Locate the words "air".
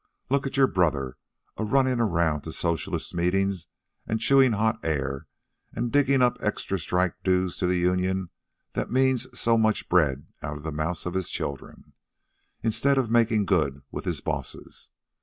4.83-5.27